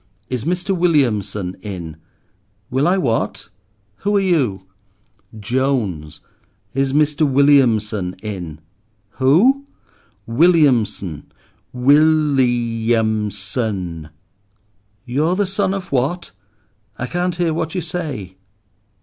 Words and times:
"Is 0.31 0.45
Mr. 0.45 0.75
Williamson 0.75 1.53
in?" 1.61 1.95
"Will 2.71 2.87
I 2.87 2.97
what—who 2.97 4.17
are 4.17 4.19
you?" 4.19 4.65
"Jones! 5.39 6.21
Is 6.73 6.91
Mr. 6.91 7.21
Williamson 7.21 8.15
in?" 8.23 8.61
"Who?" 9.19 9.67
"Williamson. 10.25 11.31
Will 11.71 12.35
i 12.39 12.91
am 12.95 13.29
son!" 13.29 14.09
"You're 15.05 15.35
the 15.35 15.45
son 15.45 15.71
of 15.71 15.91
what? 15.91 16.31
I 16.97 17.05
can't 17.05 17.35
hear 17.35 17.53
what 17.53 17.75
you 17.75 17.81
say." 17.81 18.37